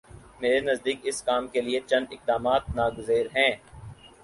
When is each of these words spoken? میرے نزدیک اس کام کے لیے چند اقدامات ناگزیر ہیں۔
میرے 0.41 0.59
نزدیک 0.59 0.99
اس 1.03 1.21
کام 1.23 1.47
کے 1.47 1.61
لیے 1.61 1.79
چند 1.89 2.05
اقدامات 2.11 2.63
ناگزیر 2.75 3.25
ہیں۔ 3.35 3.53